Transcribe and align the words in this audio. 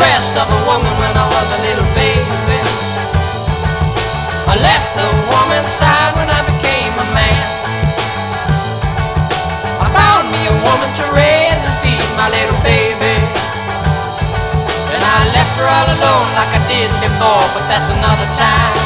breast 0.00 0.32
of 0.40 0.48
a 0.48 0.60
woman 0.64 0.94
when 0.96 1.12
I 1.12 1.26
was 1.28 1.48
a 1.52 1.60
little 1.60 1.90
baby. 1.92 2.60
I 4.48 4.54
left 4.56 4.90
the 4.96 5.08
woman's 5.28 5.68
side 5.68 6.16
when 6.16 6.28
I 6.32 6.40
became 6.48 6.94
a 6.96 7.08
man. 7.12 7.44
I 9.82 9.86
found 9.92 10.32
me 10.32 10.40
a 10.48 10.56
woman 10.64 10.90
to 11.00 11.04
raise 11.12 11.60
and 11.60 11.76
feed 11.84 12.08
my 12.16 12.32
little 12.32 12.56
baby. 12.64 13.20
And 14.96 15.02
I 15.02 15.18
left 15.36 15.52
her 15.60 15.68
all 15.68 15.88
alone 15.92 16.28
like 16.38 16.52
I 16.56 16.62
did 16.64 16.88
before, 17.04 17.44
but 17.52 17.64
that's 17.68 17.92
another 17.92 18.28
time. 18.32 18.76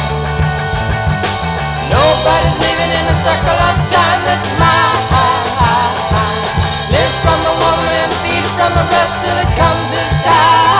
Nobody's 1.87 2.57
living 2.59 2.91
in 2.91 3.05
a 3.07 3.15
circle 3.15 3.59
of 3.69 3.75
time 3.95 4.19
that's 4.27 4.49
mine. 4.59 4.91
Live 6.91 7.15
from 7.23 7.39
the 7.47 7.55
woman 7.63 7.91
and 8.03 8.11
feed 8.19 8.47
from 8.59 8.71
the 8.75 8.83
breast 8.91 9.15
till 9.23 9.37
it 9.39 9.51
comes 9.55 9.87
his 9.95 10.11
time. 10.27 10.70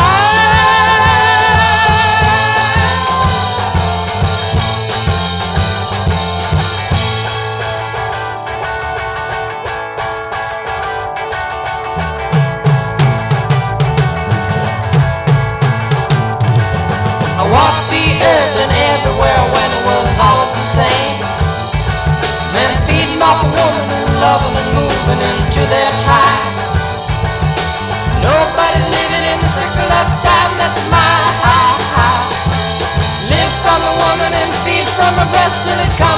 And 18.42 18.74
everywhere 18.74 19.44
when 19.54 19.70
it 19.78 19.84
was 19.86 20.08
always 20.18 20.52
the 20.58 20.68
same. 20.82 21.22
Men 22.54 22.72
feeding 22.90 23.22
off 23.22 23.46
a 23.46 23.50
woman 23.50 23.88
and 23.94 24.12
loving 24.18 24.56
and 24.58 24.70
moving 24.76 25.22
into 25.22 25.62
their 25.70 25.92
time. 26.02 26.52
Nobody's 28.22 28.90
living 28.90 29.24
in 29.32 29.38
the 29.42 29.50
circle 29.50 29.90
of 29.90 30.08
time 30.26 30.52
that's 30.58 30.84
mine. 30.90 31.22
Live 33.32 33.54
from 33.64 33.80
the 33.80 33.96
woman 34.04 34.32
and 34.36 34.52
feed 34.68 34.88
from 34.92 35.16
her 35.16 35.30
breast 35.32 35.56
till 35.64 35.80
it 35.80 35.94
comes 35.96 36.11